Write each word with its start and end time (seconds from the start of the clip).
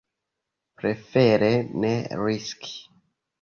Prefere 0.79 1.51
ne 1.85 1.93
riski. 2.23 2.75